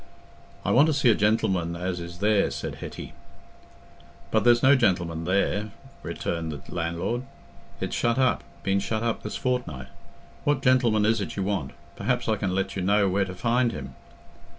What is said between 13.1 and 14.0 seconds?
to find him."